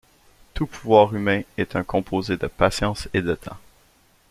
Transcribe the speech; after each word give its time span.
Tout 0.55 0.65
pouvoir 0.65 1.13
humain 1.13 1.43
est 1.59 1.75
un 1.75 1.83
composé 1.83 2.35
de 2.35 2.47
patience 2.47 3.07
et 3.13 3.21
de 3.21 3.35
temps. 3.35 3.57